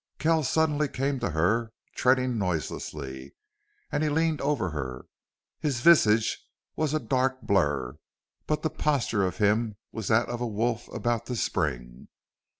[0.17, 3.35] Kells suddenly came to her, treading noiselessly,
[3.91, 5.05] and he leaned over her.
[5.59, 6.43] His visage
[6.75, 7.99] was a dark blur,
[8.47, 12.07] but the posture of him was that of a wolf about to spring.